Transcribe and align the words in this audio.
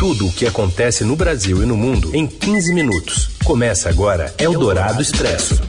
Tudo 0.00 0.28
o 0.28 0.32
que 0.32 0.46
acontece 0.46 1.04
no 1.04 1.14
Brasil 1.14 1.62
e 1.62 1.66
no 1.66 1.76
mundo 1.76 2.16
em 2.16 2.26
15 2.26 2.72
minutos. 2.72 3.36
Começa 3.44 3.90
agora 3.90 4.34
Eldorado 4.38 5.02
Expresso. 5.02 5.60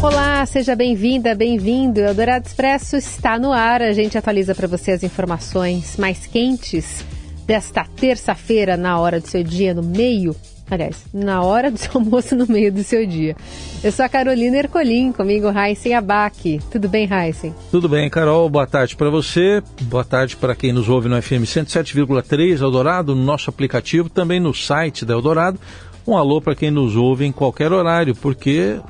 Olá, 0.00 0.46
seja 0.46 0.76
bem-vinda, 0.76 1.34
bem-vindo. 1.34 1.98
Eldorado 1.98 2.46
Expresso 2.46 2.94
está 2.94 3.40
no 3.40 3.52
ar. 3.52 3.82
A 3.82 3.92
gente 3.92 4.16
atualiza 4.16 4.54
para 4.54 4.68
você 4.68 4.92
as 4.92 5.02
informações 5.02 5.96
mais 5.96 6.26
quentes 6.26 7.04
desta 7.44 7.84
terça-feira, 7.84 8.76
na 8.76 8.96
hora 9.00 9.18
do 9.18 9.26
seu 9.26 9.42
dia, 9.42 9.74
no 9.74 9.82
meio 9.82 10.36
Aliás, 10.70 11.04
na 11.12 11.42
hora 11.42 11.70
do 11.70 11.76
seu 11.78 11.90
almoço, 11.94 12.36
no 12.36 12.46
meio 12.46 12.72
do 12.72 12.84
seu 12.84 13.04
dia. 13.06 13.36
Eu 13.82 13.90
sou 13.90 14.04
a 14.04 14.08
Carolina 14.08 14.56
Ercolim, 14.56 15.10
comigo 15.10 15.48
Heisen 15.50 15.94
Abac. 15.94 16.60
Tudo 16.70 16.88
bem, 16.88 17.08
Heisen? 17.10 17.54
Tudo 17.70 17.88
bem, 17.88 18.08
Carol. 18.08 18.48
Boa 18.48 18.66
tarde 18.66 18.94
para 18.94 19.10
você. 19.10 19.62
Boa 19.82 20.04
tarde 20.04 20.36
para 20.36 20.54
quem 20.54 20.72
nos 20.72 20.88
ouve 20.88 21.08
no 21.08 21.20
FM 21.20 21.42
107,3 21.44 22.60
Eldorado, 22.60 23.16
no 23.16 23.24
nosso 23.24 23.50
aplicativo, 23.50 24.08
também 24.08 24.38
no 24.38 24.54
site 24.54 25.04
da 25.04 25.14
Eldorado. 25.14 25.58
Um 26.06 26.16
alô 26.16 26.40
para 26.40 26.54
quem 26.54 26.70
nos 26.70 26.94
ouve 26.96 27.24
em 27.24 27.32
qualquer 27.32 27.72
horário, 27.72 28.14
porque 28.14 28.80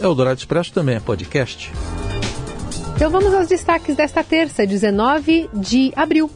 Eldorado 0.00 0.38
Expresso 0.38 0.72
também 0.72 0.96
é 0.96 1.00
podcast. 1.00 1.72
Então 2.94 3.10
vamos 3.10 3.34
aos 3.34 3.48
destaques 3.48 3.96
desta 3.96 4.22
terça, 4.22 4.64
19 4.64 5.50
de 5.52 5.92
abril. 5.96 6.30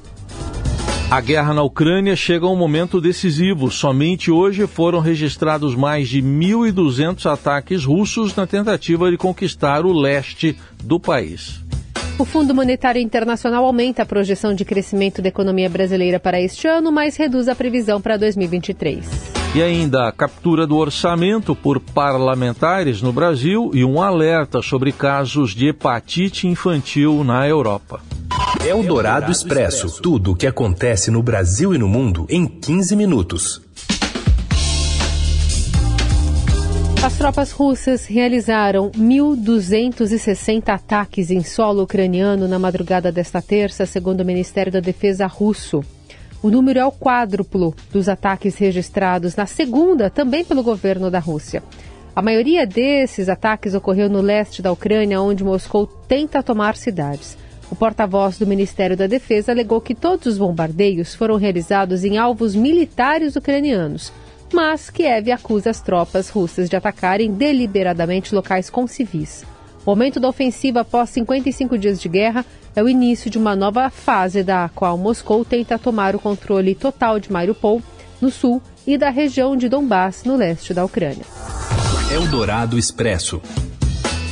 A 1.11 1.23
guerra 1.23 1.55
na 1.55 1.63
Ucrânia 1.63 2.15
chega 2.15 2.45
a 2.45 2.51
um 2.51 2.57
momento 2.57 3.01
decisivo. 3.01 3.71
Somente 3.71 4.31
hoje 4.31 4.67
foram 4.67 5.01
registrados 5.01 5.75
mais 5.75 6.07
de 6.07 6.21
1.200 6.21 7.25
ataques 7.25 7.83
russos 7.83 8.37
na 8.37 8.47
tentativa 8.47 9.11
de 9.11 9.17
conquistar 9.17 9.87
o 9.87 9.93
leste 9.93 10.55
do 10.85 11.01
país. 11.01 11.63
O 12.19 12.27
Fundo 12.27 12.55
Monetário 12.55 13.01
Internacional 13.01 13.65
aumenta 13.65 14.03
a 14.03 14.07
projeção 14.07 14.53
de 14.53 14.67
crescimento 14.67 15.23
da 15.23 15.29
economia 15.31 15.71
brasileira 15.71 16.21
para 16.21 16.39
este 16.43 16.69
ano, 16.69 16.93
mas 16.93 17.17
reduz 17.17 17.49
a 17.49 17.55
previsão 17.55 18.03
para 18.03 18.19
2023. 18.19 19.09
E 19.55 19.63
ainda 19.63 20.09
a 20.09 20.13
captura 20.13 20.67
do 20.67 20.77
orçamento 20.77 21.57
por 21.57 21.81
parlamentares 21.81 23.01
no 23.01 23.15
Brasil 23.15 23.71
e 23.73 23.83
um 23.83 24.03
alerta 24.03 24.61
sobre 24.61 24.93
casos 24.93 25.55
de 25.55 25.69
hepatite 25.69 26.47
infantil 26.47 27.25
na 27.25 27.49
Europa. 27.49 27.99
Eldorado 28.67 29.31
Expresso. 29.31 30.03
Tudo 30.03 30.33
o 30.33 30.37
que 30.37 30.47
acontece 30.47 31.11
no 31.11 31.23
Brasil 31.23 31.73
e 31.75 31.79
no 31.79 31.87
mundo 31.87 32.27
em 32.29 32.45
15 32.45 32.97
minutos. 32.97 33.63
As 37.03 37.17
tropas 37.17 37.53
russas 37.53 38.05
realizaram 38.07 38.91
1.260 38.91 40.71
ataques 40.71 41.31
em 41.31 41.43
solo 41.43 41.85
ucraniano 41.85 42.49
na 42.49 42.59
madrugada 42.59 43.13
desta 43.13 43.41
terça, 43.41 43.87
segundo 43.87 44.21
o 44.23 44.25
Ministério 44.25 44.73
da 44.73 44.81
Defesa 44.81 45.27
russo. 45.27 45.83
O 46.43 46.51
número 46.51 46.81
é 46.81 46.85
o 46.85 46.93
quádruplo 46.93 47.75
dos 47.93 48.09
ataques 48.09 48.57
registrados 48.57 49.37
na 49.37 49.47
segunda, 49.47 50.11
também 50.11 50.45
pelo 50.45 50.65
governo 50.65 51.11
da 51.11 51.21
Rússia. 51.21 51.63
A 52.15 52.21
maioria 52.21 52.67
desses 52.67 53.29
ataques 53.29 53.75
ocorreu 53.75 54.11
no 54.11 54.21
leste 54.21 54.61
da 54.61 54.73
Ucrânia, 54.73 55.23
onde 55.23 55.45
Moscou 55.45 55.87
tenta 55.87 56.43
tomar 56.43 56.77
cidades. 56.77 57.39
O 57.71 57.77
porta-voz 57.77 58.39
do 58.39 58.47
Ministério 58.47 58.97
da 58.97 59.07
Defesa 59.07 59.53
alegou 59.53 59.81
que 59.81 59.95
todos 59.95 60.27
os 60.27 60.39
bombardeios 60.39 61.15
foram 61.15 61.37
realizados 61.37 62.03
em 62.03 62.17
alvos 62.17 62.55
militares 62.55 63.37
ucranianos, 63.37 64.13
mas 64.53 64.89
Kiev 64.89 65.31
acusa 65.31 65.71
as 65.71 65.81
tropas 65.81 66.31
russas 66.31 66.69
de 66.69 66.77
atacarem 66.77 67.33
deliberadamente 67.33 68.35
locais 68.35 68.71
com 68.71 68.87
civis. 68.87 69.45
O 69.85 69.91
aumento 69.91 70.19
da 70.19 70.29
ofensiva 70.29 70.81
após 70.81 71.11
55 71.11 71.79
dias 71.79 72.01
de 72.01 72.09
guerra 72.09 72.45
é 72.75 72.83
o 72.83 72.89
início 72.89 73.31
de 73.31 73.39
uma 73.39 73.55
nova 73.55 73.91
fase 73.91 74.43
da 74.43 74.71
qual 74.75 74.97
Moscou 74.97 75.45
tenta 75.45 75.79
tomar 75.79 76.15
o 76.15 76.19
controle 76.19 76.75
total 76.75 77.21
de 77.21 77.31
Mariupol, 77.31 77.83
no 78.21 78.31
sul, 78.31 78.61
e 78.87 78.97
da 78.97 79.11
região 79.11 79.57
de 79.57 79.69
Donbass, 79.69 80.25
no 80.25 80.37
leste 80.37 80.73
da 80.73 80.85
Ucrânia. 80.85 81.25
Eldorado 82.11 82.79
Expresso. 82.79 83.41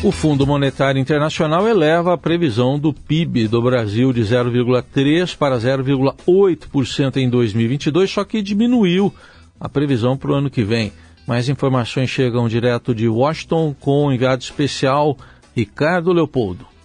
O 0.07 0.13
Fundo 0.13 0.47
Monetário 0.47 1.01
Internacional 1.01 1.67
eleva 1.67 2.15
a 2.15 2.17
previsão 2.17 2.79
do 2.79 2.93
PIB 2.93 3.49
do 3.49 3.61
Brasil 3.61 4.13
de 4.13 4.21
0,3% 4.21 5.37
para 5.37 5.59
0,8% 5.59 7.17
em 7.17 7.29
2022, 7.29 8.09
só 8.09 8.23
que 8.23 8.41
diminuiu 8.41 9.13
a 9.59 9.69
previsão 9.69 10.17
para 10.17 10.31
o 10.31 10.35
ano 10.35 10.49
que 10.49 10.63
vem. 10.63 10.93
Mais 11.27 11.49
informações 11.49 12.09
chegam 12.09 12.47
direto 12.47 12.95
de 12.95 13.09
Washington 13.09 13.75
com 13.81 14.07
o 14.07 14.13
enviado 14.13 14.45
especial 14.45 15.19
Ricardo 15.57 16.13
Leopoldo. 16.13 16.76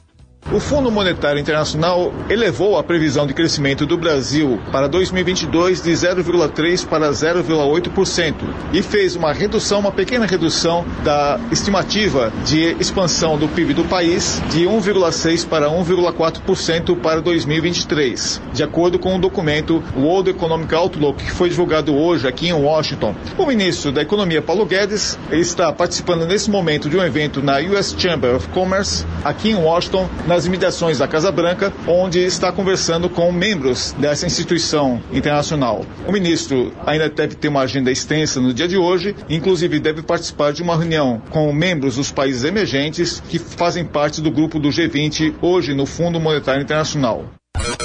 O 0.49 0.59
Fundo 0.59 0.91
Monetário 0.91 1.39
Internacional 1.39 2.11
elevou 2.29 2.77
a 2.77 2.83
previsão 2.83 3.25
de 3.25 3.33
crescimento 3.33 3.85
do 3.85 3.97
Brasil 3.97 4.59
para 4.69 4.87
2022 4.87 5.81
de 5.81 5.91
0,3 5.91 6.85
para 6.85 7.09
0,8% 7.09 8.33
e 8.73 8.81
fez 8.81 9.15
uma 9.15 9.31
redução, 9.31 9.79
uma 9.79 9.93
pequena 9.93 10.25
redução 10.25 10.83
da 11.05 11.39
estimativa 11.51 12.33
de 12.43 12.75
expansão 12.81 13.37
do 13.37 13.47
PIB 13.47 13.73
do 13.73 13.85
país 13.85 14.41
de 14.49 14.65
1,6 14.65 15.47
para 15.47 15.69
1,4% 15.69 16.99
para 16.99 17.21
2023, 17.21 18.41
de 18.51 18.61
acordo 18.61 18.99
com 18.99 19.15
o 19.15 19.19
documento 19.19 19.81
World 19.95 20.31
Economic 20.31 20.73
Outlook 20.75 21.23
que 21.23 21.31
foi 21.31 21.47
divulgado 21.47 21.95
hoje 21.95 22.27
aqui 22.27 22.49
em 22.49 22.53
Washington. 22.53 23.15
O 23.37 23.45
ministro 23.45 23.93
da 23.93 24.01
Economia 24.01 24.41
Paulo 24.41 24.65
Guedes 24.65 25.17
está 25.31 25.71
participando 25.71 26.25
nesse 26.25 26.49
momento 26.49 26.89
de 26.89 26.97
um 26.97 27.03
evento 27.03 27.41
na 27.41 27.59
US 27.59 27.95
Chamber 27.97 28.35
of 28.35 28.49
Commerce 28.49 29.05
aqui 29.23 29.51
em 29.51 29.55
Washington 29.55 30.09
nas 30.31 30.45
imediações 30.45 30.97
da 30.97 31.09
Casa 31.09 31.29
Branca, 31.29 31.73
onde 31.85 32.19
está 32.19 32.53
conversando 32.53 33.09
com 33.09 33.29
membros 33.33 33.93
dessa 33.97 34.25
instituição 34.25 35.03
internacional. 35.11 35.85
O 36.07 36.11
ministro 36.13 36.71
ainda 36.85 37.09
deve 37.09 37.35
ter 37.35 37.49
uma 37.49 37.59
agenda 37.59 37.91
extensa 37.91 38.39
no 38.39 38.53
dia 38.53 38.65
de 38.65 38.77
hoje, 38.77 39.13
inclusive 39.29 39.77
deve 39.77 40.01
participar 40.01 40.53
de 40.53 40.63
uma 40.63 40.77
reunião 40.77 41.21
com 41.31 41.51
membros 41.51 41.97
dos 41.97 42.13
países 42.13 42.45
emergentes 42.45 43.21
que 43.27 43.37
fazem 43.37 43.83
parte 43.83 44.21
do 44.21 44.31
grupo 44.31 44.57
do 44.57 44.69
G20 44.69 45.33
hoje 45.41 45.73
no 45.73 45.85
Fundo 45.85 46.17
Monetário 46.17 46.61
Internacional. 46.61 47.25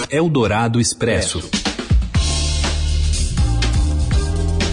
Eldorado 0.09 0.81
Expresso. 0.81 1.43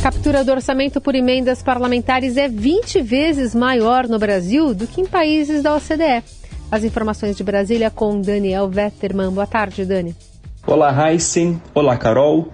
Captura 0.04 0.44
do 0.44 0.52
orçamento 0.52 1.02
por 1.02 1.16
emendas 1.16 1.64
parlamentares 1.64 2.38
é 2.38 2.48
20 2.48 3.02
vezes 3.02 3.56
maior 3.56 4.08
no 4.08 4.20
Brasil 4.20 4.76
do 4.76 4.86
que 4.86 5.02
em 5.02 5.06
países 5.06 5.64
da 5.64 5.76
OCDE. 5.76 6.43
As 6.74 6.84
informações 6.84 7.38
de 7.38 7.44
Brasília 7.44 7.92
com 7.92 8.20
Daniel 8.20 8.68
Vetterman. 8.68 9.30
Boa 9.30 9.46
tarde, 9.46 9.86
Dani. 9.86 10.16
Olá, 10.66 10.92
Heisen. 11.12 11.62
Olá, 11.72 11.96
Carol. 11.98 12.48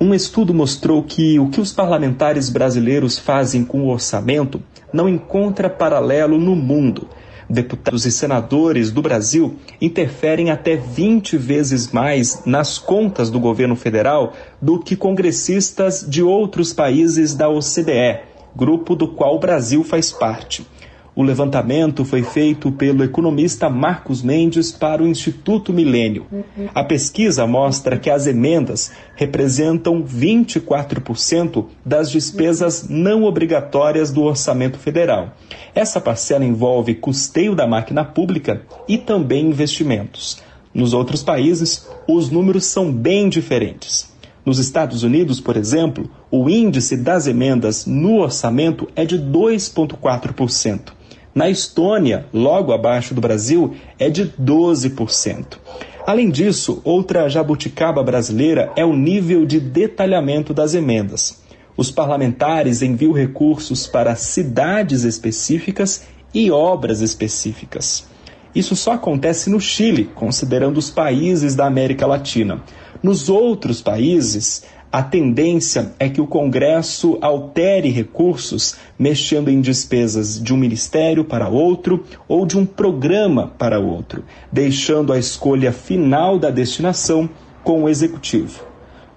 Um 0.00 0.12
estudo 0.12 0.52
mostrou 0.52 1.04
que 1.04 1.38
o 1.38 1.48
que 1.50 1.60
os 1.60 1.72
parlamentares 1.72 2.50
brasileiros 2.50 3.16
fazem 3.16 3.64
com 3.64 3.82
o 3.82 3.88
orçamento 3.88 4.60
não 4.92 5.08
encontra 5.08 5.70
paralelo 5.70 6.36
no 6.36 6.56
mundo. 6.56 7.06
Deputados 7.48 8.04
e 8.06 8.10
senadores 8.10 8.90
do 8.90 9.02
Brasil 9.02 9.54
interferem 9.80 10.50
até 10.50 10.74
20 10.74 11.36
vezes 11.36 11.92
mais 11.92 12.44
nas 12.44 12.76
contas 12.76 13.30
do 13.30 13.38
governo 13.38 13.76
federal 13.76 14.32
do 14.60 14.80
que 14.80 14.96
congressistas 14.96 16.04
de 16.04 16.24
outros 16.24 16.72
países 16.72 17.36
da 17.36 17.48
OCDE, 17.48 18.18
grupo 18.56 18.96
do 18.96 19.06
qual 19.06 19.36
o 19.36 19.38
Brasil 19.38 19.84
faz 19.84 20.10
parte. 20.10 20.66
O 21.14 21.24
levantamento 21.24 22.04
foi 22.04 22.22
feito 22.22 22.70
pelo 22.70 23.02
economista 23.02 23.68
Marcos 23.68 24.22
Mendes 24.22 24.70
para 24.70 25.02
o 25.02 25.08
Instituto 25.08 25.72
Milênio. 25.72 26.24
A 26.72 26.84
pesquisa 26.84 27.46
mostra 27.48 27.98
que 27.98 28.08
as 28.08 28.28
emendas 28.28 28.92
representam 29.16 30.04
24% 30.04 31.66
das 31.84 32.12
despesas 32.12 32.88
não 32.88 33.24
obrigatórias 33.24 34.12
do 34.12 34.22
orçamento 34.22 34.78
federal. 34.78 35.34
Essa 35.74 36.00
parcela 36.00 36.44
envolve 36.44 36.94
custeio 36.94 37.56
da 37.56 37.66
máquina 37.66 38.04
pública 38.04 38.62
e 38.88 38.96
também 38.96 39.46
investimentos. 39.46 40.40
Nos 40.72 40.94
outros 40.94 41.24
países, 41.24 41.88
os 42.06 42.30
números 42.30 42.64
são 42.66 42.92
bem 42.92 43.28
diferentes. 43.28 44.08
Nos 44.46 44.60
Estados 44.60 45.02
Unidos, 45.02 45.40
por 45.40 45.56
exemplo, 45.56 46.08
o 46.30 46.48
índice 46.48 46.96
das 46.96 47.26
emendas 47.26 47.84
no 47.84 48.20
orçamento 48.20 48.88
é 48.94 49.04
de 49.04 49.18
2,4%. 49.18 50.99
Na 51.34 51.48
Estônia, 51.48 52.26
logo 52.32 52.72
abaixo 52.72 53.14
do 53.14 53.20
Brasil, 53.20 53.74
é 53.98 54.10
de 54.10 54.26
12%. 54.26 55.58
Além 56.06 56.28
disso, 56.28 56.80
outra 56.82 57.28
jabuticaba 57.28 58.02
brasileira 58.02 58.72
é 58.74 58.84
o 58.84 58.96
nível 58.96 59.46
de 59.46 59.60
detalhamento 59.60 60.52
das 60.52 60.74
emendas. 60.74 61.40
Os 61.76 61.90
parlamentares 61.90 62.82
enviam 62.82 63.12
recursos 63.12 63.86
para 63.86 64.16
cidades 64.16 65.04
específicas 65.04 66.02
e 66.34 66.50
obras 66.50 67.00
específicas. 67.00 68.08
Isso 68.52 68.74
só 68.74 68.92
acontece 68.92 69.48
no 69.48 69.60
Chile, 69.60 70.10
considerando 70.14 70.78
os 70.78 70.90
países 70.90 71.54
da 71.54 71.66
América 71.66 72.06
Latina. 72.06 72.60
Nos 73.00 73.28
outros 73.28 73.80
países, 73.80 74.64
a 74.92 75.02
tendência 75.04 75.92
é 76.00 76.08
que 76.08 76.20
o 76.20 76.26
Congresso 76.26 77.16
altere 77.20 77.90
recursos, 77.90 78.74
mexendo 78.98 79.48
em 79.48 79.60
despesas 79.60 80.42
de 80.42 80.52
um 80.52 80.56
ministério 80.56 81.24
para 81.24 81.48
outro 81.48 82.04
ou 82.26 82.44
de 82.44 82.58
um 82.58 82.66
programa 82.66 83.52
para 83.56 83.78
outro, 83.78 84.24
deixando 84.50 85.12
a 85.12 85.18
escolha 85.18 85.70
final 85.70 86.40
da 86.40 86.50
destinação 86.50 87.30
com 87.62 87.84
o 87.84 87.88
Executivo. 87.88 88.64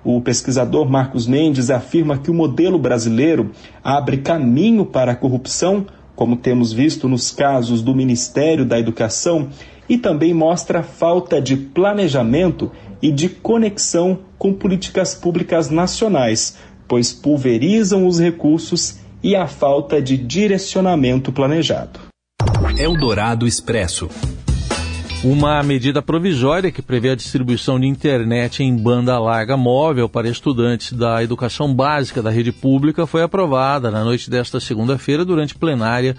O 0.04 0.22
pesquisador 0.22 0.88
Marcos 0.88 1.25
Mendes 1.25 1.72
afirma 1.72 2.20
que 2.20 2.30
o 2.30 2.36
modelo 2.36 2.78
brasileiro 2.78 3.50
abre 3.84 4.18
caminho 4.18 4.86
para 4.86 5.14
a 5.14 5.16
corrupção, 5.16 5.88
como 6.16 6.36
temos 6.36 6.72
visto 6.72 7.10
nos 7.10 7.31
casos 7.31 7.81
do 7.81 7.96
Ministério 7.96 8.64
da 8.64 8.78
Educação, 8.78 9.50
e 9.90 9.98
também 9.98 10.34
mostra 10.34 10.84
falta 10.84 11.42
de 11.42 11.56
planejamento 11.56 12.72
e 13.03 13.11
de 13.11 13.27
conexão 13.27 14.19
com 14.38 14.53
políticas 14.53 15.13
públicas 15.13 15.69
nacionais, 15.69 16.57
pois 16.88 17.11
pulverizam 17.11 18.07
os 18.07 18.17
recursos 18.17 19.00
e 19.21 19.35
a 19.35 19.45
falta 19.45 20.01
de 20.01 20.17
direcionamento 20.17 21.29
planejado. 21.29 22.00
Eldorado 22.77 23.45
Expresso. 23.45 24.09
Uma 25.21 25.61
medida 25.63 26.01
provisória 26.01 26.71
que 26.71 26.81
prevê 26.81 27.09
a 27.09 27.15
distribuição 27.15 27.77
de 27.77 27.88
internet 27.88 28.63
em 28.63 28.73
banda 28.75 29.19
larga 29.19 29.57
móvel 29.57 30.07
para 30.07 30.29
estudantes 30.29 30.94
da 30.94 31.21
educação 31.21 31.73
básica 31.73 32.21
da 32.21 32.29
rede 32.29 32.53
pública 32.53 33.05
foi 33.05 33.21
aprovada 33.21 33.91
na 33.91 34.03
noite 34.03 34.29
desta 34.29 34.61
segunda-feira 34.61 35.25
durante 35.25 35.55
plenária 35.55 36.15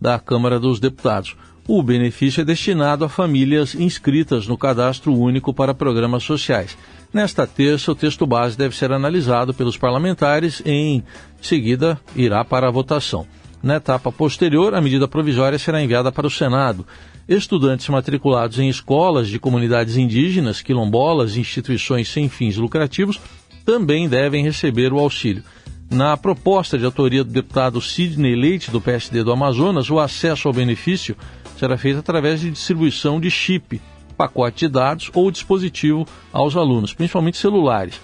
da 0.00 0.20
Câmara 0.20 0.60
dos 0.60 0.78
Deputados. 0.78 1.36
O 1.70 1.82
benefício 1.82 2.40
é 2.40 2.44
destinado 2.46 3.04
a 3.04 3.10
famílias 3.10 3.74
inscritas 3.74 4.46
no 4.46 4.56
Cadastro 4.56 5.12
Único 5.12 5.52
para 5.52 5.74
Programas 5.74 6.24
Sociais. 6.24 6.78
Nesta 7.12 7.46
terça, 7.46 7.92
o 7.92 7.94
texto 7.94 8.26
base 8.26 8.56
deve 8.56 8.74
ser 8.74 8.90
analisado 8.90 9.52
pelos 9.52 9.76
parlamentares 9.76 10.62
e, 10.64 10.70
em 10.70 11.04
seguida, 11.42 12.00
irá 12.16 12.42
para 12.42 12.68
a 12.68 12.70
votação. 12.70 13.26
Na 13.62 13.76
etapa 13.76 14.10
posterior, 14.10 14.74
a 14.74 14.80
medida 14.80 15.06
provisória 15.06 15.58
será 15.58 15.82
enviada 15.82 16.10
para 16.10 16.26
o 16.26 16.30
Senado 16.30 16.86
estudantes 17.28 17.86
matriculados 17.90 18.58
em 18.58 18.70
escolas 18.70 19.28
de 19.28 19.38
comunidades 19.38 19.98
indígenas, 19.98 20.62
quilombolas 20.62 21.36
e 21.36 21.40
instituições 21.40 22.08
sem 22.08 22.30
fins 22.30 22.56
lucrativos 22.56 23.20
também 23.66 24.08
devem 24.08 24.42
receber 24.42 24.94
o 24.94 24.98
auxílio. 24.98 25.44
Na 25.90 26.18
proposta 26.18 26.76
de 26.76 26.84
autoria 26.84 27.24
do 27.24 27.30
deputado 27.30 27.80
Sidney 27.80 28.36
Leite, 28.36 28.70
do 28.70 28.80
PSD 28.80 29.24
do 29.24 29.32
Amazonas, 29.32 29.88
o 29.88 29.98
acesso 29.98 30.46
ao 30.46 30.52
benefício 30.52 31.16
será 31.58 31.78
feito 31.78 31.98
através 31.98 32.40
de 32.40 32.50
distribuição 32.50 33.18
de 33.18 33.30
chip, 33.30 33.80
pacote 34.16 34.66
de 34.66 34.68
dados 34.68 35.10
ou 35.14 35.30
dispositivo 35.30 36.06
aos 36.30 36.56
alunos, 36.56 36.92
principalmente 36.92 37.38
celulares. 37.38 37.98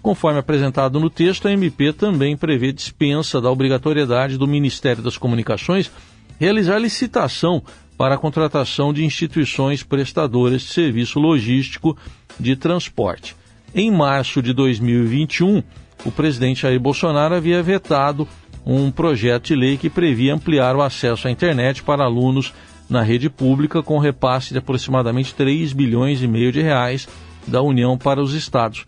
Conforme 0.00 0.38
apresentado 0.38 1.00
no 1.00 1.10
texto, 1.10 1.48
a 1.48 1.52
MP 1.52 1.92
também 1.92 2.36
prevê 2.36 2.72
dispensa 2.72 3.40
da 3.40 3.50
obrigatoriedade 3.50 4.38
do 4.38 4.46
Ministério 4.46 5.02
das 5.02 5.18
Comunicações 5.18 5.90
realizar 6.38 6.78
licitação 6.78 7.62
para 7.96 8.14
a 8.14 8.18
contratação 8.18 8.92
de 8.92 9.04
instituições 9.04 9.82
prestadoras 9.82 10.62
de 10.62 10.68
serviço 10.68 11.18
logístico 11.18 11.96
de 12.38 12.54
transporte. 12.54 13.34
Em 13.74 13.90
março 13.90 14.40
de 14.40 14.52
2021, 14.52 15.62
o 16.04 16.10
presidente 16.10 16.62
Jair 16.62 16.80
Bolsonaro 16.80 17.34
havia 17.34 17.62
vetado 17.62 18.28
um 18.66 18.90
projeto 18.90 19.48
de 19.48 19.56
lei 19.56 19.76
que 19.76 19.90
previa 19.90 20.34
ampliar 20.34 20.74
o 20.74 20.82
acesso 20.82 21.28
à 21.28 21.30
internet 21.30 21.82
para 21.82 22.04
alunos 22.04 22.52
na 22.88 23.02
rede 23.02 23.28
pública 23.28 23.82
com 23.82 23.98
repasse 23.98 24.52
de 24.52 24.58
aproximadamente 24.58 25.34
3 25.34 25.72
bilhões 25.72 26.22
e 26.22 26.28
meio 26.28 26.52
de 26.52 26.62
reais 26.62 27.08
da 27.46 27.62
União 27.62 27.96
para 27.98 28.22
os 28.22 28.32
estados. 28.32 28.86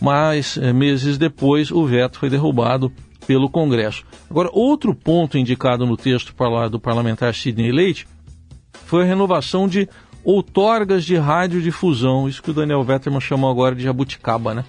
Mas 0.00 0.56
eh, 0.56 0.72
meses 0.72 1.18
depois 1.18 1.70
o 1.70 1.84
veto 1.86 2.18
foi 2.18 2.28
derrubado 2.28 2.92
pelo 3.26 3.48
Congresso. 3.48 4.04
Agora, 4.28 4.50
outro 4.52 4.94
ponto 4.94 5.38
indicado 5.38 5.86
no 5.86 5.96
texto 5.96 6.34
do 6.70 6.80
parlamentar 6.80 7.34
Sidney 7.34 7.70
Leite 7.70 8.06
foi 8.84 9.02
a 9.02 9.06
renovação 9.06 9.68
de 9.68 9.88
outorgas 10.24 11.04
de 11.04 11.16
radiodifusão, 11.16 12.28
isso 12.28 12.42
que 12.42 12.50
o 12.50 12.54
Daniel 12.54 12.82
Vetterman 12.82 13.20
chamou 13.20 13.50
agora 13.50 13.74
de 13.74 13.82
jabuticaba, 13.82 14.54
né? 14.54 14.64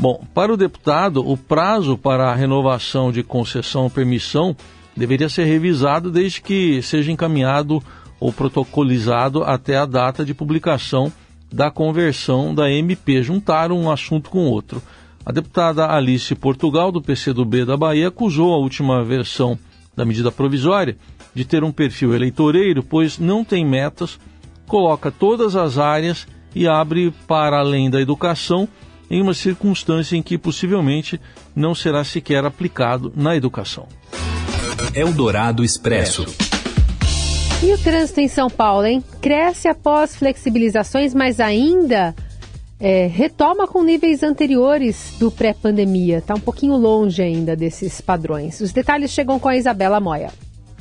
Bom, 0.00 0.22
para 0.32 0.52
o 0.52 0.56
deputado, 0.56 1.28
o 1.28 1.36
prazo 1.36 1.98
para 1.98 2.30
a 2.30 2.34
renovação 2.34 3.10
de 3.10 3.24
concessão 3.24 3.82
ou 3.82 3.90
permissão 3.90 4.56
deveria 4.96 5.28
ser 5.28 5.44
revisado 5.44 6.08
desde 6.08 6.40
que 6.40 6.80
seja 6.82 7.10
encaminhado 7.10 7.82
ou 8.20 8.32
protocolizado 8.32 9.42
até 9.42 9.76
a 9.76 9.84
data 9.84 10.24
de 10.24 10.32
publicação 10.32 11.12
da 11.52 11.68
conversão 11.68 12.54
da 12.54 12.70
MP. 12.70 13.24
Juntaram 13.24 13.76
um 13.76 13.90
assunto 13.90 14.30
com 14.30 14.46
outro. 14.46 14.80
A 15.26 15.32
deputada 15.32 15.90
Alice 15.90 16.32
Portugal, 16.36 16.92
do 16.92 17.02
PCdoB 17.02 17.64
da 17.64 17.76
Bahia, 17.76 18.06
acusou 18.06 18.54
a 18.54 18.58
última 18.58 19.02
versão 19.02 19.58
da 19.96 20.04
medida 20.04 20.30
provisória 20.30 20.96
de 21.34 21.44
ter 21.44 21.64
um 21.64 21.72
perfil 21.72 22.14
eleitoreiro, 22.14 22.84
pois 22.84 23.18
não 23.18 23.44
tem 23.44 23.66
metas, 23.66 24.18
coloca 24.66 25.10
todas 25.10 25.56
as 25.56 25.76
áreas 25.76 26.24
e 26.54 26.68
abre 26.68 27.12
para 27.26 27.58
além 27.58 27.90
da 27.90 28.00
educação 28.00 28.68
em 29.10 29.22
uma 29.22 29.34
circunstância 29.34 30.16
em 30.16 30.22
que 30.22 30.36
possivelmente 30.38 31.20
não 31.54 31.74
será 31.74 32.04
sequer 32.04 32.44
aplicado 32.44 33.12
na 33.16 33.36
educação. 33.36 33.86
Eldorado 34.94 35.64
Expresso. 35.64 36.24
E 37.62 37.72
o 37.72 37.78
trânsito 37.78 38.20
em 38.20 38.28
São 38.28 38.48
Paulo, 38.48 38.86
hein? 38.86 39.02
Cresce 39.20 39.66
após 39.66 40.14
flexibilizações, 40.14 41.12
mas 41.12 41.40
ainda 41.40 42.14
é, 42.78 43.06
retoma 43.06 43.66
com 43.66 43.82
níveis 43.82 44.22
anteriores 44.22 45.14
do 45.18 45.30
pré-pandemia. 45.30 46.18
Está 46.18 46.34
um 46.34 46.40
pouquinho 46.40 46.76
longe 46.76 47.20
ainda 47.20 47.56
desses 47.56 48.00
padrões. 48.00 48.60
Os 48.60 48.72
detalhes 48.72 49.10
chegam 49.10 49.38
com 49.38 49.48
a 49.48 49.56
Isabela 49.56 49.98
Moia. 49.98 50.30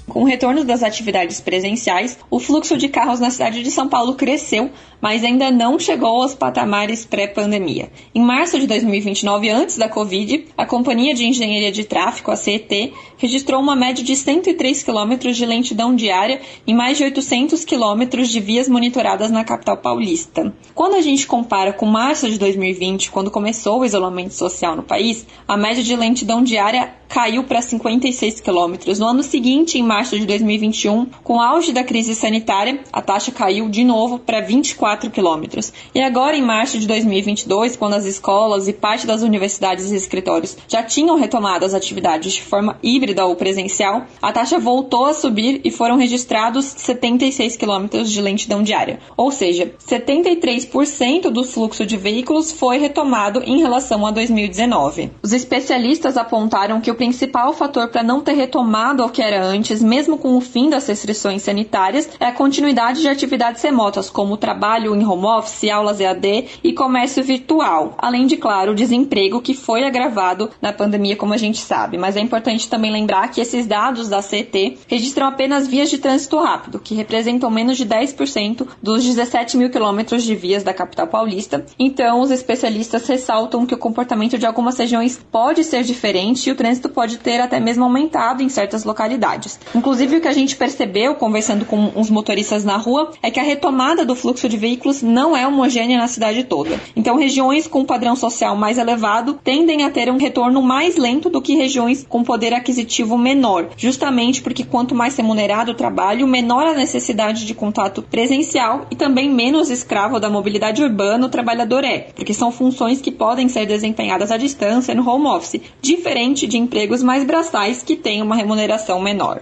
Com 0.10 0.24
o 0.24 0.26
retorno 0.26 0.64
das 0.64 0.84
atividades 0.84 1.42
presenciais, 1.42 2.18
o 2.32 2.40
fluxo 2.40 2.78
de 2.78 2.88
carros 2.88 3.20
na 3.20 3.30
cidade 3.30 3.62
de 3.62 3.70
São 3.70 3.90
Paulo 3.90 4.16
cresceu, 4.16 4.72
mas 5.02 5.22
ainda 5.22 5.52
não 5.52 5.78
chegou 5.78 6.22
aos 6.22 6.34
patamares 6.34 7.06
pré-pandemia. 7.06 7.92
Em 8.16 8.22
março 8.22 8.58
de 8.58 8.66
2029, 8.68 9.50
antes 9.50 9.78
da 9.78 9.90
Covid, 9.90 10.46
a 10.58 10.66
Companhia 10.66 11.14
de 11.14 11.26
Engenharia 11.26 11.74
de 11.74 11.84
Tráfego, 11.84 12.32
a 12.32 12.38
CET, 12.38 12.94
registrou 13.18 13.62
uma 13.62 13.76
média 13.76 14.02
de 14.02 14.16
103 14.16 14.82
km 14.82 15.32
de 15.34 15.46
lentidão 15.46 15.94
diária 15.94 16.40
em 16.66 16.74
mais 16.74 16.98
de 16.98 17.04
800 17.04 17.66
km 17.66 18.24
de 18.24 18.40
vias 18.40 18.70
monitoradas 18.70 19.30
na 19.30 19.44
capital 19.44 19.76
paulista. 19.76 20.54
Quando 20.74 20.96
a 20.96 21.02
gente 21.02 21.28
compara 21.28 21.74
com 21.74 21.86
março 21.86 22.30
de 22.30 22.40
2020, 22.40 23.12
quando 23.12 23.30
começou 23.30 23.82
o 23.82 23.86
isolamento 23.86 24.34
social 24.34 24.74
no 24.74 24.84
país, 24.84 25.28
a 25.46 25.58
média 25.58 25.84
de 25.84 25.96
lentidão 25.98 26.42
diária 26.42 26.94
caiu 27.08 27.44
para 27.44 27.62
56 27.62 28.42
quilômetros. 28.42 29.00
No 29.00 29.08
ano 29.08 29.24
seguinte, 29.24 29.78
em 29.78 29.84
março 29.84 30.20
de 30.20 30.26
2021, 30.26 31.06
com 31.24 31.38
o 31.38 31.42
auge 31.42 31.72
da 31.72 31.84
crise 31.84 32.14
sanitária, 32.14 32.80
a 32.92 33.02
taxa 33.02 33.32
caiu 33.32 33.70
de 33.70 33.84
novo 33.84 34.20
para 34.20 34.42
24 34.42 35.10
quilômetros. 35.10 35.72
E 35.94 36.02
agora, 36.02 36.36
em 36.36 36.42
março 36.42 36.78
de 36.80 36.88
2022, 36.88 37.76
quando 37.76 37.94
as 37.94 38.06
escolas 38.06 38.68
e 38.68 38.74
parte 38.74 39.08
das 39.08 39.22
universidades 39.22 39.92
e 39.92 39.96
escritórios 39.96 40.58
já 40.68 40.84
tinham 40.84 41.18
retomado 41.18 41.66
as 41.66 41.74
atividades 41.74 42.34
de 42.34 42.44
forma 42.44 42.78
híbrida 42.84 43.26
ou 43.26 43.36
presencial, 43.36 44.06
a 44.22 44.32
taxa 44.32 44.60
voltou 44.60 45.06
a 45.06 45.14
subir 45.14 45.62
e 45.64 45.72
foram 45.72 45.98
registrados 45.98 46.66
76 46.66 47.56
quilômetros 47.56 48.12
de 48.12 48.22
lentidão 48.22 48.62
diária. 48.62 49.00
Ou 49.16 49.32
seja, 49.32 49.74
73% 49.88 51.30
do 51.30 51.44
fluxo 51.44 51.86
de 51.86 51.98
veículos 51.98 52.52
foi 52.52 52.78
retomado 52.78 53.42
em 53.46 53.60
relação 53.60 54.06
a 54.06 54.12
2019. 54.12 55.12
Os 55.22 55.34
especialistas 55.34 56.18
apontaram 56.18 56.82
que 56.82 56.92
o 56.92 56.96
principal 56.98 57.54
fator 57.54 57.88
para 57.88 58.04
não 58.04 58.22
ter 58.22 58.34
retomado 58.34 59.02
ao 59.02 59.10
que 59.10 59.22
era 59.22 59.44
antes, 59.44 59.82
mesmo 59.82 60.18
com 60.18 60.36
o 60.36 60.42
fim 60.42 60.70
das 60.70 60.88
restrições 60.88 61.44
sanitárias, 61.44 62.10
é 62.20 62.26
a 62.26 62.32
continuidade 62.34 63.02
de 63.02 63.08
atividades 63.08 63.62
remotas, 63.62 64.10
como 64.10 64.36
trabalho 64.36 64.96
em 64.96 65.06
home 65.06 65.26
office, 65.26 65.70
aulas 65.70 66.00
EAD 66.00 66.46
e 66.64 66.74
comércio 66.74 67.24
virtual, 67.24 67.96
além 67.98 68.26
de, 68.26 68.36
claro, 68.36 68.72
o 68.72 68.76
desemprego 68.76 69.42
que 69.42 69.54
foi 69.54 69.84
agravado 69.84 70.50
na 70.62 70.74
pandemia, 70.74 71.16
como 71.16 71.34
a 71.34 71.38
gente 71.38 71.60
sabe. 71.60 71.98
Mas 71.98 72.18
é 72.18 72.20
importante 72.20 72.68
também 72.68 72.92
lembrar 72.92 73.30
que 73.30 73.40
esses 73.40 73.66
dados 73.66 74.10
da 74.10 74.22
CT 74.22 74.80
registram 74.88 75.28
apenas 75.28 75.68
vias 75.68 75.90
de 75.90 76.00
trânsito 76.00 76.38
rápido, 76.38 76.80
que 76.80 76.96
representam 76.96 77.50
menos 77.50 77.78
de 77.78 77.86
10% 77.86 78.68
dos 78.82 79.04
17 79.04 79.58
mil 79.58 79.70
quilômetros 79.70 80.24
de 80.24 80.36
vias 80.36 80.64
da 80.64 80.74
capital 80.74 81.08
paulista. 81.08 81.66
Então, 81.78 82.22
os 82.22 82.32
especialistas 82.32 83.08
ressaltam 83.08 83.66
que 83.66 83.76
o 83.76 83.78
comportamento 83.78 84.38
de 84.38 84.46
algumas 84.46 84.78
regiões 84.78 85.20
pode 85.32 85.64
ser 85.64 85.84
diferente 85.84 86.50
e 86.50 86.52
o 86.52 86.56
trânsito 86.56 86.87
pode 86.90 87.18
ter 87.18 87.40
até 87.40 87.60
mesmo 87.60 87.84
aumentado 87.84 88.44
em 88.44 88.50
certas 88.50 88.84
localidades. 88.84 89.60
Inclusive, 89.74 90.18
o 90.18 90.22
que 90.22 90.28
a 90.28 90.34
gente 90.34 90.56
percebeu 90.56 91.16
conversando 91.16 91.66
com 91.66 91.92
uns 91.96 92.10
motoristas 92.10 92.64
na 92.64 92.78
rua 92.78 93.12
é 93.22 93.32
que 93.32 93.40
a 93.40 93.44
retomada 93.44 94.06
do 94.06 94.16
fluxo 94.16 94.50
de 94.50 94.58
veículos 94.58 95.02
não 95.02 95.36
é 95.36 95.48
homogênea 95.48 95.98
na 95.98 96.08
cidade 96.08 96.44
toda. 96.44 96.80
Então, 96.96 97.18
regiões 97.18 97.68
com 97.68 97.86
padrão 97.86 98.16
social 98.16 98.56
mais 98.56 98.78
elevado 98.78 99.40
tendem 99.44 99.84
a 99.84 99.90
ter 99.90 100.12
um 100.12 100.18
retorno 100.18 100.62
mais 100.62 100.98
lento 100.98 101.30
do 101.30 101.42
que 101.42 101.56
regiões 101.56 102.06
com 102.08 102.24
poder 102.24 102.54
aquisitivo 102.54 103.18
menor, 103.18 103.70
justamente 103.78 104.42
porque 104.42 104.64
quanto 104.64 104.96
mais 104.96 105.16
remunerado 105.16 105.72
o 105.72 105.76
trabalho, 105.76 106.28
menor 106.28 106.66
a 106.66 106.74
necessidade 106.74 107.46
de 107.46 107.54
contato 107.54 108.02
presencial 108.02 108.86
e 108.92 108.96
também 108.96 109.30
menos 109.30 109.70
escravo 109.70 110.20
da 110.20 110.30
mobilidade 110.30 110.84
urbana 110.84 111.26
o 111.26 111.30
trabalhador 111.30 111.84
é, 111.84 112.00
porque 112.16 112.34
são 112.34 112.52
funções 112.52 113.02
que 113.02 113.12
podem 113.12 113.48
ser 113.50 113.66
desempenhadas 113.66 114.32
à 114.32 114.38
distância 114.38 114.94
no 114.94 115.08
home 115.08 115.28
office, 115.28 115.62
diferente 115.82 116.48
de 116.48 116.58
empregos 116.78 117.02
mais 117.02 117.26
braçais 117.26 117.82
que 117.82 117.96
têm 117.96 118.22
uma 118.22 118.36
remuneração 118.36 119.02
menor. 119.02 119.42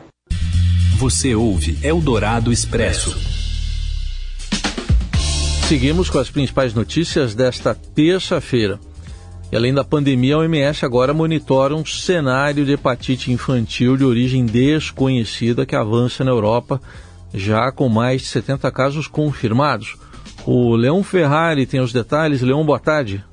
Você 0.98 1.36
ouve 1.36 1.78
Eldorado 1.84 2.50
Expresso. 2.50 3.14
Seguimos 5.68 6.10
com 6.10 6.18
as 6.18 6.30
principais 6.30 6.74
notícias 6.74 7.36
desta 7.36 7.76
terça-feira. 7.76 8.80
E 9.52 9.56
além 9.58 9.74
da 9.74 9.84
pandemia, 9.84 10.36
a 10.36 10.38
OMS 10.38 10.86
agora 10.86 11.14
monitora 11.14 11.76
um 11.76 11.86
cenário 11.86 12.64
de 12.64 12.72
hepatite 12.72 13.34
infantil 13.34 13.98
de 13.98 14.06
origem 14.06 14.46
desconhecida 14.46 15.66
que 15.66 15.76
avança 15.76 16.24
na 16.24 16.32
Europa, 16.32 16.80
já 17.34 17.70
com 17.70 17.90
mais 17.90 18.22
de 18.22 18.28
70 18.30 18.72
casos 18.72 19.10
confirmados. 19.10 19.98
O 20.46 20.74
Leão 20.74 21.04
Ferrari 21.04 21.66
tem 21.66 21.82
os 21.82 21.92
detalhes. 21.92 22.42
Leão, 22.42 22.66
boa 22.66 22.80
tarde. 22.80 23.26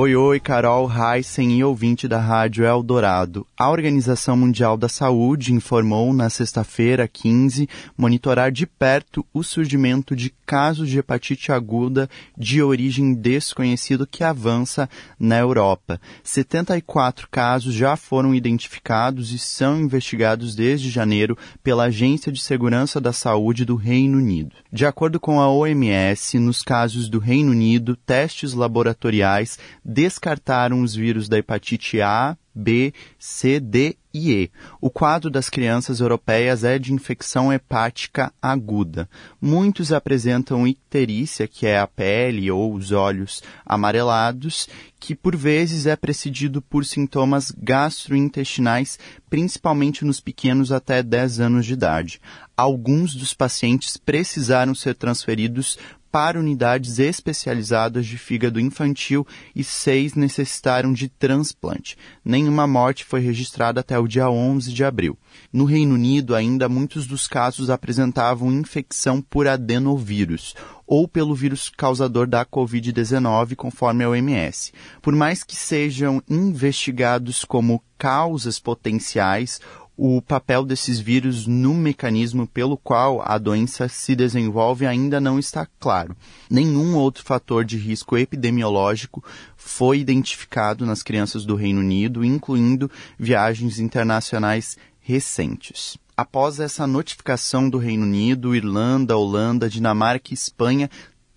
Oi, 0.00 0.14
oi, 0.14 0.38
Carol 0.38 0.88
Heisen 0.88 1.58
e 1.58 1.64
ouvinte 1.64 2.06
da 2.06 2.20
Rádio 2.20 2.64
Eldorado. 2.64 3.44
A 3.58 3.68
Organização 3.68 4.36
Mundial 4.36 4.76
da 4.76 4.88
Saúde 4.88 5.52
informou 5.52 6.12
na 6.12 6.30
sexta-feira, 6.30 7.08
15, 7.08 7.68
monitorar 7.96 8.52
de 8.52 8.64
perto 8.64 9.26
o 9.34 9.42
surgimento 9.42 10.14
de 10.14 10.32
casos 10.46 10.88
de 10.88 11.00
hepatite 11.00 11.50
aguda 11.50 12.08
de 12.36 12.62
origem 12.62 13.12
desconhecida 13.12 14.06
que 14.06 14.22
avança 14.22 14.88
na 15.18 15.36
Europa. 15.36 16.00
74 16.22 17.28
casos 17.28 17.74
já 17.74 17.96
foram 17.96 18.32
identificados 18.32 19.32
e 19.32 19.38
são 19.38 19.80
investigados 19.80 20.54
desde 20.54 20.90
janeiro 20.90 21.36
pela 21.60 21.86
Agência 21.86 22.30
de 22.30 22.40
Segurança 22.40 23.00
da 23.00 23.12
Saúde 23.12 23.64
do 23.64 23.74
Reino 23.74 24.18
Unido. 24.18 24.54
De 24.72 24.86
acordo 24.86 25.18
com 25.18 25.40
a 25.40 25.50
OMS, 25.50 26.38
nos 26.38 26.62
casos 26.62 27.08
do 27.08 27.18
Reino 27.18 27.50
Unido, 27.50 27.96
testes 27.96 28.52
laboratoriais 28.52 29.58
descartaram 29.88 30.82
os 30.82 30.94
vírus 30.94 31.30
da 31.30 31.38
hepatite 31.38 32.02
A, 32.02 32.36
B, 32.54 32.92
C, 33.18 33.58
D 33.58 33.96
e 34.12 34.32
E. 34.32 34.50
O 34.80 34.90
quadro 34.90 35.30
das 35.30 35.48
crianças 35.48 36.00
europeias 36.00 36.62
é 36.62 36.78
de 36.78 36.92
infecção 36.92 37.50
hepática 37.50 38.32
aguda. 38.42 39.08
Muitos 39.40 39.92
apresentam 39.92 40.66
icterícia, 40.66 41.48
que 41.48 41.66
é 41.66 41.78
a 41.78 41.86
pele 41.86 42.50
ou 42.50 42.74
os 42.74 42.92
olhos 42.92 43.42
amarelados, 43.64 44.68
que 45.00 45.14
por 45.14 45.34
vezes 45.34 45.86
é 45.86 45.96
precedido 45.96 46.60
por 46.60 46.84
sintomas 46.84 47.50
gastrointestinais, 47.56 48.98
principalmente 49.30 50.04
nos 50.04 50.20
pequenos 50.20 50.70
até 50.70 51.02
10 51.02 51.40
anos 51.40 51.64
de 51.64 51.72
idade. 51.72 52.20
Alguns 52.56 53.14
dos 53.14 53.32
pacientes 53.32 53.96
precisaram 53.96 54.74
ser 54.74 54.96
transferidos 54.96 55.78
para 56.10 56.38
unidades 56.38 56.98
especializadas 56.98 58.06
de 58.06 58.16
fígado 58.16 58.58
infantil 58.58 59.26
e 59.54 59.62
seis 59.62 60.14
necessitaram 60.14 60.92
de 60.92 61.08
transplante. 61.08 61.96
Nenhuma 62.24 62.66
morte 62.66 63.04
foi 63.04 63.20
registrada 63.20 63.80
até 63.80 63.98
o 63.98 64.08
dia 64.08 64.30
11 64.30 64.72
de 64.72 64.84
abril. 64.84 65.18
No 65.52 65.64
Reino 65.64 65.94
Unido, 65.94 66.34
ainda 66.34 66.68
muitos 66.68 67.06
dos 67.06 67.26
casos 67.26 67.70
apresentavam 67.70 68.52
infecção 68.52 69.20
por 69.20 69.46
adenovírus 69.46 70.54
ou 70.86 71.06
pelo 71.06 71.34
vírus 71.34 71.68
causador 71.68 72.26
da 72.26 72.46
Covid-19, 72.46 73.54
conforme 73.54 74.04
a 74.04 74.08
OMS. 74.08 74.72
Por 75.02 75.14
mais 75.14 75.44
que 75.44 75.54
sejam 75.54 76.22
investigados 76.28 77.44
como 77.44 77.84
causas 77.98 78.58
potenciais, 78.58 79.60
o 80.00 80.22
papel 80.22 80.64
desses 80.64 81.00
vírus 81.00 81.44
no 81.48 81.74
mecanismo 81.74 82.46
pelo 82.46 82.76
qual 82.76 83.20
a 83.24 83.36
doença 83.36 83.88
se 83.88 84.14
desenvolve 84.14 84.86
ainda 84.86 85.20
não 85.20 85.40
está 85.40 85.66
claro. 85.80 86.16
Nenhum 86.48 86.94
outro 86.94 87.24
fator 87.24 87.64
de 87.64 87.76
risco 87.76 88.16
epidemiológico 88.16 89.24
foi 89.56 89.98
identificado 89.98 90.86
nas 90.86 91.02
crianças 91.02 91.44
do 91.44 91.56
Reino 91.56 91.80
Unido, 91.80 92.24
incluindo 92.24 92.88
viagens 93.18 93.80
internacionais 93.80 94.78
recentes. 95.00 95.98
Após 96.16 96.60
essa 96.60 96.86
notificação 96.86 97.68
do 97.68 97.76
Reino 97.76 98.04
Unido, 98.04 98.54
Irlanda, 98.54 99.16
Holanda, 99.16 99.68
Dinamarca 99.68 100.28
e 100.30 100.34
Espanha 100.34 100.88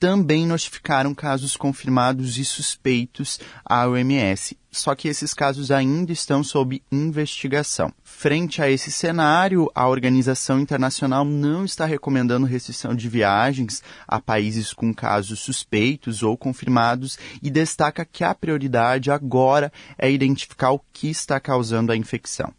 também 0.02 0.48
notificaram 0.48 1.14
casos 1.14 1.56
confirmados 1.56 2.40
e 2.40 2.44
suspeitos 2.44 3.40
à 3.64 3.88
OMS. 3.88 4.58
Só 4.72 4.96
que 4.96 5.08
esses 5.08 5.32
casos 5.32 5.70
ainda 5.70 6.12
estão 6.12 6.44
sob 6.44 6.82
investigação. 6.92 7.94
Frente 8.04 8.64
a 8.64 8.70
esse 8.70 8.92
cenário, 8.92 9.70
a 9.76 9.88
organização 9.88 10.60
internacional 10.60 11.24
não 11.24 11.66
está 11.66 11.86
recomendando 11.86 12.48
restrição 12.48 12.96
de 12.96 13.08
viagens 13.08 13.84
a 14.08 14.20
países 14.20 14.74
com 14.74 14.92
casos 14.92 15.40
suspeitos 15.40 16.24
ou 16.24 16.36
confirmados 16.36 17.20
e 17.44 17.52
destaca 17.52 18.04
que 18.04 18.24
a 18.24 18.34
prioridade 18.34 19.12
agora 19.12 19.72
é 20.00 20.10
identificar 20.10 20.72
o 20.72 20.82
que 20.92 21.12
está 21.12 21.40
causando 21.40 21.92
a 21.92 21.96
infecção. 21.96 22.52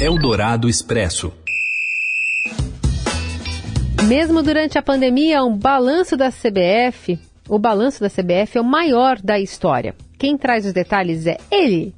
Eldorado 0.00 0.68
Expresso. 0.68 1.32
Mesmo 4.06 4.40
durante 4.40 4.78
a 4.78 4.82
pandemia, 4.82 5.42
um 5.42 5.58
balanço 5.58 6.16
da 6.16 6.30
CBF, 6.30 7.18
o 7.48 7.58
balanço 7.58 8.00
da 8.00 8.08
CBF 8.08 8.56
é 8.56 8.60
o 8.60 8.64
maior 8.64 9.18
da 9.20 9.36
história. 9.36 9.96
Quem 10.16 10.38
traz 10.38 10.64
os 10.64 10.72
detalhes 10.72 11.26
é 11.26 11.38
ele. 11.50 11.92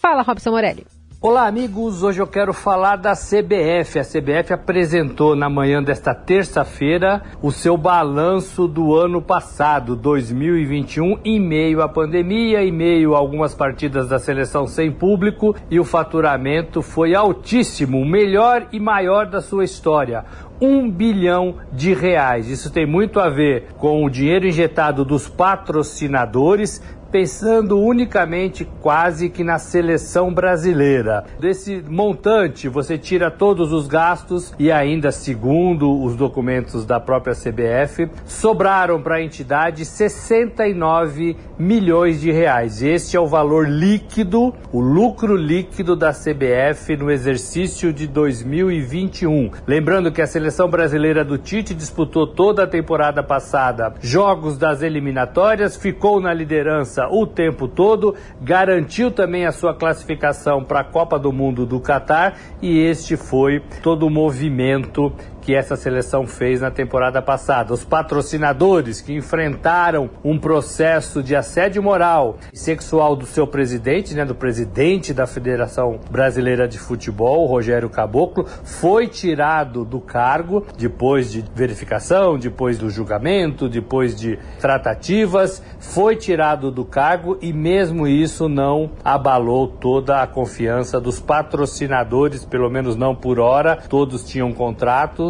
Fala, 0.00 0.22
Robson 0.22 0.52
Morelli. 0.52 0.86
Olá, 1.20 1.46
amigos. 1.46 2.02
Hoje 2.02 2.22
eu 2.22 2.26
quero 2.26 2.54
falar 2.54 2.96
da 2.96 3.12
CBF. 3.14 3.98
A 3.98 4.02
CBF 4.02 4.54
apresentou 4.54 5.36
na 5.36 5.50
manhã 5.50 5.82
desta 5.82 6.14
terça-feira 6.14 7.20
o 7.42 7.50
seu 7.50 7.76
balanço 7.76 8.66
do 8.66 8.96
ano 8.96 9.20
passado, 9.20 9.94
2021, 9.96 11.18
em 11.22 11.38
meio 11.38 11.82
à 11.82 11.88
pandemia, 11.88 12.62
em 12.62 12.72
meio 12.72 13.14
a 13.14 13.18
algumas 13.18 13.54
partidas 13.54 14.08
da 14.08 14.18
seleção 14.18 14.66
sem 14.66 14.90
público, 14.90 15.54
e 15.70 15.78
o 15.78 15.84
faturamento 15.84 16.80
foi 16.80 17.14
altíssimo, 17.14 17.98
o 17.98 18.08
melhor 18.08 18.68
e 18.72 18.80
maior 18.80 19.26
da 19.26 19.42
sua 19.42 19.64
história 19.64 20.24
um 20.60 20.90
bilhão 20.90 21.56
de 21.72 21.94
reais. 21.94 22.48
Isso 22.48 22.70
tem 22.70 22.86
muito 22.86 23.18
a 23.18 23.28
ver 23.28 23.68
com 23.78 24.04
o 24.04 24.10
dinheiro 24.10 24.46
injetado 24.46 25.04
dos 25.04 25.28
patrocinadores, 25.28 26.82
pensando 27.10 27.78
unicamente 27.78 28.64
quase 28.80 29.28
que 29.28 29.42
na 29.42 29.58
seleção 29.58 30.32
brasileira. 30.32 31.24
Desse 31.38 31.82
montante, 31.88 32.68
você 32.68 32.96
tira 32.96 33.30
todos 33.30 33.72
os 33.72 33.86
gastos 33.86 34.54
e 34.58 34.70
ainda, 34.70 35.10
segundo 35.10 36.02
os 36.02 36.14
documentos 36.14 36.84
da 36.86 37.00
própria 37.00 37.34
CBF, 37.34 38.08
sobraram 38.26 39.02
para 39.02 39.16
a 39.16 39.22
entidade 39.22 39.84
69 39.84 41.36
milhões 41.58 42.20
de 42.20 42.30
reais. 42.30 42.82
Este 42.82 43.16
é 43.16 43.20
o 43.20 43.26
valor 43.26 43.68
líquido, 43.68 44.54
o 44.72 44.80
lucro 44.80 45.36
líquido 45.36 45.96
da 45.96 46.12
CBF 46.12 46.96
no 46.96 47.10
exercício 47.10 47.92
de 47.92 48.06
2021. 48.06 49.50
Lembrando 49.66 50.12
que 50.12 50.22
a 50.22 50.26
seleção 50.26 50.68
brasileira 50.68 51.24
do 51.24 51.36
Tite 51.36 51.74
disputou 51.74 52.26
toda 52.26 52.64
a 52.64 52.66
temporada 52.66 53.22
passada 53.22 53.94
jogos 54.00 54.56
das 54.56 54.82
eliminatórias, 54.82 55.76
ficou 55.76 56.20
na 56.20 56.32
liderança 56.32 56.99
o 57.08 57.26
tempo 57.26 57.68
todo, 57.68 58.14
garantiu 58.40 59.10
também 59.10 59.46
a 59.46 59.52
sua 59.52 59.74
classificação 59.74 60.64
para 60.64 60.80
a 60.80 60.84
Copa 60.84 61.18
do 61.18 61.32
Mundo 61.32 61.64
do 61.64 61.80
Catar 61.80 62.36
e 62.60 62.78
este 62.78 63.16
foi 63.16 63.62
todo 63.82 64.06
o 64.06 64.10
movimento 64.10 65.12
que 65.40 65.54
essa 65.54 65.76
seleção 65.76 66.26
fez 66.26 66.60
na 66.60 66.70
temporada 66.70 67.20
passada. 67.22 67.72
Os 67.72 67.84
patrocinadores 67.84 69.00
que 69.00 69.14
enfrentaram 69.14 70.10
um 70.24 70.38
processo 70.38 71.22
de 71.22 71.34
assédio 71.34 71.82
moral 71.82 72.36
e 72.52 72.58
sexual 72.58 73.16
do 73.16 73.26
seu 73.26 73.46
presidente, 73.46 74.14
né, 74.14 74.24
do 74.24 74.34
presidente 74.34 75.12
da 75.14 75.26
Federação 75.26 76.00
Brasileira 76.10 76.68
de 76.68 76.78
Futebol, 76.78 77.46
Rogério 77.46 77.88
Caboclo, 77.88 78.46
foi 78.64 79.06
tirado 79.06 79.84
do 79.84 80.00
cargo 80.00 80.64
depois 80.76 81.32
de 81.32 81.44
verificação, 81.54 82.38
depois 82.38 82.78
do 82.78 82.90
julgamento, 82.90 83.68
depois 83.68 84.14
de 84.14 84.38
tratativas, 84.60 85.62
foi 85.78 86.16
tirado 86.16 86.70
do 86.70 86.84
cargo 86.84 87.38
e 87.40 87.52
mesmo 87.52 88.06
isso 88.06 88.48
não 88.48 88.90
abalou 89.04 89.66
toda 89.66 90.22
a 90.22 90.26
confiança 90.26 91.00
dos 91.00 91.20
patrocinadores, 91.20 92.44
pelo 92.44 92.70
menos 92.70 92.96
não 92.96 93.14
por 93.14 93.38
hora, 93.38 93.76
todos 93.88 94.24
tinham 94.24 94.52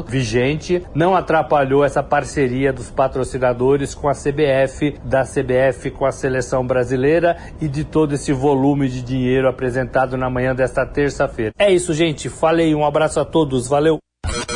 contrato 0.00 0.10
vigente, 0.10 0.82
não 0.94 1.14
atrapalhou 1.14 1.84
essa 1.84 2.02
parceria 2.02 2.72
dos 2.72 2.90
patrocinadores 2.90 3.94
com 3.94 4.08
a 4.08 4.12
CBF, 4.12 4.94
da 5.04 5.22
CBF 5.22 5.90
com 5.90 6.06
a 6.06 6.12
seleção 6.12 6.66
brasileira 6.66 7.36
e 7.60 7.68
de 7.68 7.84
todo 7.84 8.14
esse 8.14 8.32
volume 8.32 8.88
de 8.88 9.02
dinheiro 9.02 9.48
apresentado 9.48 10.16
na 10.16 10.30
manhã 10.30 10.54
desta 10.54 10.86
terça-feira. 10.86 11.52
É 11.58 11.72
isso, 11.72 11.92
gente. 11.92 12.28
Falei, 12.28 12.74
um 12.74 12.84
abraço 12.84 13.20
a 13.20 13.24
todos, 13.24 13.68
valeu. 13.68 13.98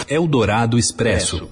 Eldorado 0.08 0.78
Expresso. 0.78 1.48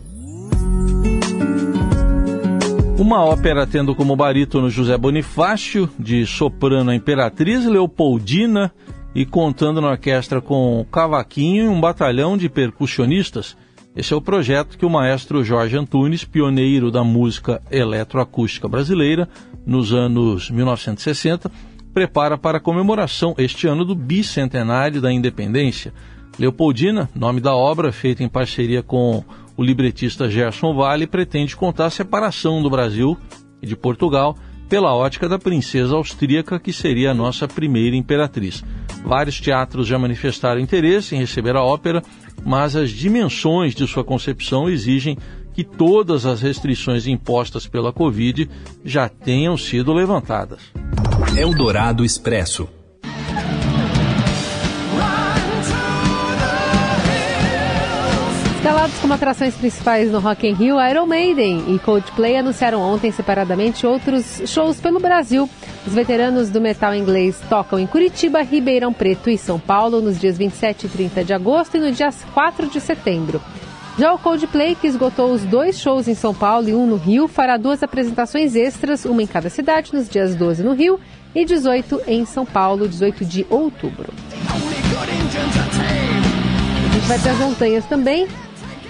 Uma 2.98 3.24
ópera 3.24 3.66
tendo 3.66 3.96
como 3.96 4.14
barítono 4.14 4.70
José 4.70 4.96
Bonifácio, 4.96 5.90
de 5.98 6.24
soprano 6.24 6.90
a 6.90 6.94
Imperatriz 6.94 7.66
Leopoldina, 7.66 8.72
e 9.14 9.26
contando 9.26 9.80
na 9.80 9.90
orquestra 9.90 10.40
com 10.40 10.86
cavaquinho 10.90 11.64
e 11.64 11.68
um 11.68 11.80
batalhão 11.80 12.36
de 12.36 12.48
percussionistas. 12.48 13.56
Esse 13.94 14.14
é 14.14 14.16
o 14.16 14.22
projeto 14.22 14.78
que 14.78 14.86
o 14.86 14.90
maestro 14.90 15.44
Jorge 15.44 15.76
Antunes, 15.76 16.24
pioneiro 16.24 16.90
da 16.90 17.04
música 17.04 17.60
eletroacústica 17.70 18.66
brasileira 18.66 19.28
nos 19.66 19.92
anos 19.92 20.50
1960, 20.50 21.50
prepara 21.92 22.38
para 22.38 22.56
a 22.56 22.60
comemoração 22.60 23.34
este 23.36 23.66
ano 23.66 23.84
do 23.84 23.94
bicentenário 23.94 24.98
da 24.98 25.12
independência. 25.12 25.92
Leopoldina, 26.38 27.10
nome 27.14 27.38
da 27.38 27.54
obra, 27.54 27.92
feita 27.92 28.22
em 28.22 28.28
parceria 28.30 28.82
com 28.82 29.22
o 29.58 29.62
libretista 29.62 30.30
Gerson 30.30 30.74
Vale, 30.74 31.06
pretende 31.06 31.54
contar 31.54 31.86
a 31.86 31.90
separação 31.90 32.62
do 32.62 32.70
Brasil 32.70 33.18
e 33.60 33.66
de 33.66 33.76
Portugal 33.76 34.38
pela 34.68 34.94
ótica 34.94 35.28
da 35.28 35.38
princesa 35.38 35.94
austríaca, 35.94 36.58
que 36.58 36.72
seria 36.72 37.10
a 37.10 37.14
nossa 37.14 37.46
primeira 37.46 37.94
imperatriz. 37.94 38.64
Vários 39.04 39.40
teatros 39.40 39.86
já 39.86 39.98
manifestaram 39.98 40.60
interesse 40.60 41.14
em 41.14 41.18
receber 41.18 41.56
a 41.56 41.62
ópera, 41.62 42.02
mas 42.44 42.74
as 42.76 42.90
dimensões 42.90 43.74
de 43.74 43.86
sua 43.86 44.04
concepção 44.04 44.68
exigem 44.68 45.18
que 45.52 45.64
todas 45.64 46.24
as 46.24 46.40
restrições 46.40 47.06
impostas 47.06 47.66
pela 47.66 47.92
Covid 47.92 48.48
já 48.84 49.08
tenham 49.08 49.56
sido 49.56 49.92
levantadas. 49.92 50.60
Eldorado 51.36 52.04
Expresso. 52.04 52.68
Escalados 58.62 58.96
como 59.00 59.12
atrações 59.12 59.56
principais 59.56 60.12
no 60.12 60.20
Rock 60.20 60.46
in 60.46 60.52
Rio, 60.52 60.80
Iron 60.80 61.04
Maiden 61.04 61.74
e 61.74 61.80
Coldplay 61.80 62.36
anunciaram 62.36 62.80
ontem 62.80 63.10
separadamente 63.10 63.84
outros 63.84 64.40
shows 64.46 64.80
pelo 64.80 65.00
Brasil. 65.00 65.50
Os 65.84 65.92
veteranos 65.92 66.48
do 66.48 66.60
metal 66.60 66.94
inglês 66.94 67.40
tocam 67.48 67.76
em 67.76 67.88
Curitiba, 67.88 68.40
Ribeirão 68.40 68.92
Preto 68.92 69.28
e 69.28 69.36
São 69.36 69.58
Paulo 69.58 70.00
nos 70.00 70.16
dias 70.16 70.38
27 70.38 70.86
e 70.86 70.88
30 70.88 71.24
de 71.24 71.32
agosto 71.32 71.76
e 71.76 71.80
no 71.80 71.90
dia 71.90 72.10
4 72.32 72.68
de 72.68 72.80
setembro. 72.80 73.42
Já 73.98 74.14
o 74.14 74.18
Coldplay, 74.18 74.76
que 74.76 74.86
esgotou 74.86 75.32
os 75.32 75.42
dois 75.42 75.80
shows 75.80 76.06
em 76.06 76.14
São 76.14 76.32
Paulo 76.32 76.68
e 76.68 76.72
um 76.72 76.86
no 76.86 76.94
Rio, 76.94 77.26
fará 77.26 77.56
duas 77.56 77.82
apresentações 77.82 78.54
extras, 78.54 79.04
uma 79.04 79.24
em 79.24 79.26
cada 79.26 79.50
cidade, 79.50 79.92
nos 79.92 80.08
dias 80.08 80.36
12 80.36 80.62
no 80.62 80.72
Rio 80.72 81.00
e 81.34 81.44
18 81.44 82.02
em 82.06 82.24
São 82.24 82.46
Paulo, 82.46 82.86
18 82.86 83.24
de 83.24 83.44
outubro. 83.50 84.14
A 86.92 86.94
gente 86.94 87.08
vai 87.08 87.18
ter 87.18 87.30
as 87.30 87.38
montanhas 87.38 87.84
também. 87.86 88.28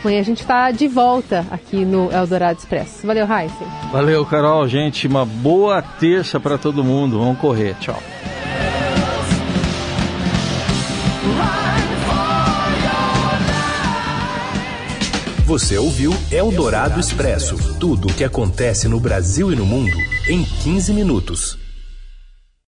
Amanhã 0.02 0.18
a 0.18 0.25
gente 0.25 0.40
está 0.40 0.73
de 0.73 0.88
volta 0.88 1.47
aqui 1.49 1.85
no 1.85 2.11
Eldorado 2.11 2.59
Expresso. 2.59 3.06
Valeu, 3.06 3.25
Heisen. 3.25 3.68
Valeu, 3.92 4.26
Carol. 4.26 4.66
Gente, 4.66 5.06
uma 5.06 5.25
boa 5.25 5.80
terça 5.80 6.40
para 6.40 6.59
todo 6.59 6.82
mundo. 6.82 7.21
Vamos 7.21 7.38
correr. 7.38 7.76
Tchau. 7.78 8.02
Você 15.47 15.78
ouviu 15.78 16.12
Eldorado 16.32 16.99
Expresso 16.99 17.56
tudo 17.78 18.09
o 18.09 18.12
que 18.12 18.25
acontece 18.25 18.88
no 18.88 18.99
Brasil 18.99 19.52
e 19.52 19.56
no 19.56 19.66
mundo 19.66 19.97
em 20.26 20.42
15 20.42 20.92
minutos. 20.94 21.62